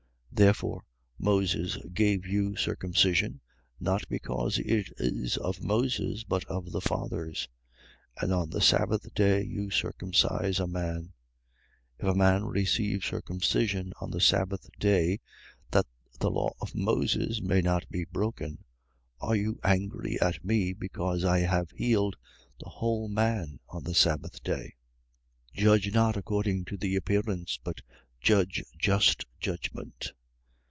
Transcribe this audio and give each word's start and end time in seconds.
7:22. 0.33 0.47
Therefore, 0.47 0.83
Moses 1.19 1.77
gave 1.93 2.25
you 2.25 2.55
circumcision 2.55 3.41
(not 3.79 4.07
because 4.09 4.57
it 4.57 4.87
is 4.97 5.37
of 5.37 5.61
Moses, 5.63 6.23
but 6.23 6.43
of 6.45 6.71
the 6.71 6.81
fathers): 6.81 7.47
and 8.19 8.33
on 8.33 8.49
the 8.49 8.59
sabbath 8.61 9.13
day 9.13 9.43
you 9.43 9.69
circumcise 9.69 10.59
a 10.59 10.65
man. 10.65 11.13
7:23. 11.99 11.99
If 11.99 12.07
a 12.07 12.15
man 12.17 12.45
receive 12.45 13.05
circumcision 13.05 13.93
on 14.01 14.09
the 14.09 14.19
sabbath 14.21 14.67
day, 14.79 15.19
that 15.69 15.85
the 16.19 16.31
law 16.31 16.53
of 16.59 16.73
Moses 16.73 17.39
may 17.39 17.61
not 17.61 17.87
be 17.89 18.05
broken: 18.05 18.63
are 19.19 19.35
you 19.35 19.59
angry 19.63 20.19
at 20.21 20.43
me, 20.43 20.73
because 20.73 21.23
I 21.23 21.39
have 21.39 21.69
healed 21.69 22.15
the 22.59 22.69
whole 22.69 23.07
man 23.09 23.59
on 23.69 23.83
the 23.83 23.93
sabbath 23.93 24.41
day? 24.41 24.73
7:24. 25.55 25.61
Judge 25.61 25.93
not 25.93 26.17
according 26.17 26.65
to 26.65 26.77
the 26.77 26.95
appearance: 26.95 27.59
but 27.63 27.81
judge 28.19 28.63
just 28.79 29.25
judgment. 29.39 30.13